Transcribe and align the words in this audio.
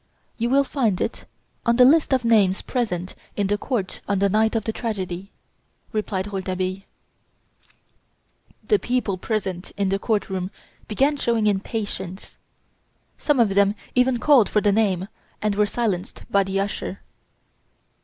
"You 0.39 0.49
will 0.49 0.63
find 0.63 0.99
it 0.99 1.25
on 1.63 1.75
the 1.75 1.85
list 1.85 2.11
of 2.11 2.25
names 2.25 2.63
present 2.63 3.13
in 3.35 3.45
the 3.45 3.57
court 3.59 4.01
on 4.07 4.17
the 4.17 4.29
night 4.29 4.55
of 4.55 4.63
the 4.63 4.73
tragedy," 4.73 5.31
replied 5.91 6.25
Rouletabille. 6.33 6.81
The 8.63 8.79
people 8.79 9.19
present 9.19 9.69
in 9.77 9.89
the 9.89 9.99
court 9.99 10.27
room 10.27 10.49
began 10.87 11.17
showing 11.17 11.45
impatience. 11.45 12.35
Some 13.19 13.39
of 13.39 13.49
them 13.53 13.75
even 13.93 14.17
called 14.17 14.49
for 14.49 14.59
the 14.59 14.71
name, 14.71 15.07
and 15.39 15.53
were 15.53 15.67
silenced 15.67 16.23
by 16.31 16.45
the 16.45 16.59
usher. 16.59 17.01